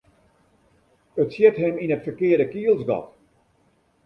It 1.21 1.29
sjit 1.35 1.55
him 1.63 1.75
yn 1.83 1.93
it 1.95 2.03
ferkearde 2.05 2.45
kielsgat. 2.53 3.07